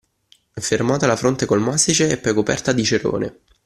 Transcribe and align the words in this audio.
Fermata 0.55 1.05
alla 1.05 1.15
fronte 1.15 1.45
col 1.45 1.59
mastice 1.59 2.07
e 2.09 2.17
poi 2.17 2.33
coperta 2.33 2.71
di 2.71 2.83
cerone. 2.83 3.41